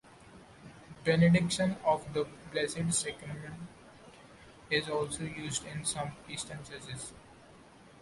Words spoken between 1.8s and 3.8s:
of the Blessed Sacrament